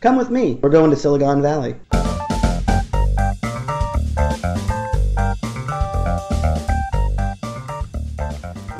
[0.00, 0.54] Come with me.
[0.62, 1.76] We're going to Silicon Valley.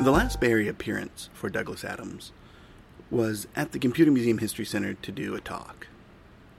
[0.01, 2.33] The last Area appearance for Douglas Adams
[3.09, 5.87] was at the Computer Museum History Center to do a talk.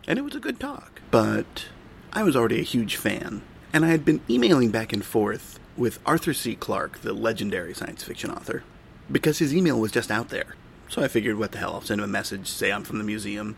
[0.08, 1.66] And it was a good talk, but
[2.12, 5.98] I was already a huge fan, and I had been emailing back and forth with
[6.06, 6.54] Arthur C.
[6.54, 8.62] Clarke, the legendary science fiction author,
[9.10, 10.56] because his email was just out there.
[10.88, 13.04] So I figured, what the hell, I'll send him a message, say I'm from the
[13.04, 13.56] museum.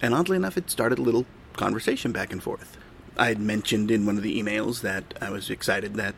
[0.00, 2.76] And oddly enough, it started a little conversation back and forth.
[3.16, 6.14] I had mentioned in one of the emails that I was excited that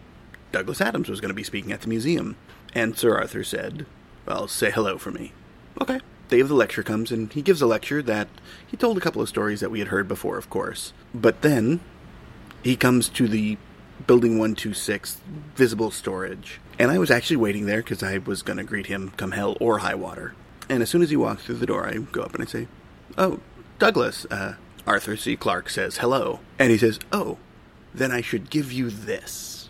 [0.52, 2.36] Douglas Adams was going to be speaking at the museum.
[2.74, 3.86] And Sir Arthur said,
[4.26, 5.32] Well, say hello for me.
[5.80, 6.00] Okay.
[6.28, 8.28] Day of the lecture comes, and he gives a lecture that
[8.66, 10.92] he told a couple of stories that we had heard before, of course.
[11.12, 11.80] But then
[12.62, 13.58] he comes to the
[14.06, 15.20] Building 126
[15.54, 16.60] visible storage.
[16.78, 19.56] And I was actually waiting there because I was going to greet him come hell
[19.60, 20.34] or high water.
[20.68, 22.69] And as soon as he walks through the door, I go up and I say,
[23.16, 23.41] Oh,
[23.78, 24.55] Douglas, uh,
[24.86, 25.36] Arthur C.
[25.36, 26.41] Clarke says hello.
[26.58, 27.38] And he says, Oh,
[27.94, 29.69] then I should give you this.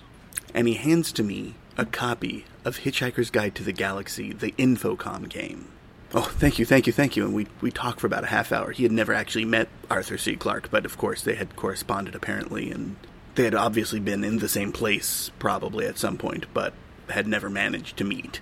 [0.55, 5.29] And he hands to me a copy of Hitchhiker's Guide to the Galaxy, the Infocom
[5.29, 5.69] game.
[6.15, 7.25] Oh, thank you, thank you, thank you.
[7.25, 8.71] And we, we talked for about a half hour.
[8.71, 10.37] He had never actually met Arthur C.
[10.37, 12.95] Clarke, but of course they had corresponded apparently, and
[13.35, 16.75] they had obviously been in the same place probably at some point, but
[17.11, 18.41] had never managed to meet.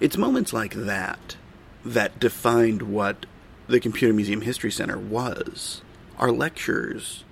[0.00, 1.36] It's moments like that
[1.84, 3.26] that defined what
[3.68, 5.82] the Computer Museum History Center was.
[6.18, 7.24] Our lectures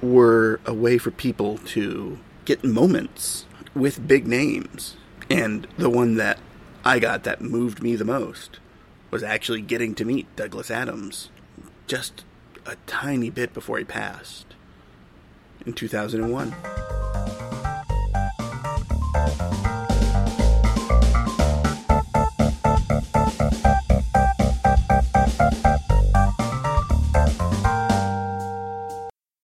[0.00, 3.44] were a way for people to get moments
[3.74, 4.96] with big names.
[5.28, 6.38] And the one that
[6.84, 8.60] I got that moved me the most
[9.10, 11.30] was actually getting to meet Douglas Adams
[11.86, 12.24] just
[12.64, 14.54] a tiny bit before he passed
[15.68, 16.97] in 2001.